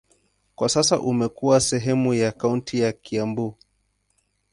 Kwa 0.55 0.69
sasa 0.69 0.99
imekuwa 0.99 1.59
sehemu 1.59 2.13
ya 2.13 2.31
kaunti 2.31 2.79
ya 2.79 2.91
Kiambu. 2.91 3.55